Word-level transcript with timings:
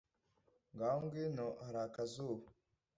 ngaho 0.73 0.97
ngwino 1.05 1.47
hari 1.65 1.79
akazuba 1.87 2.45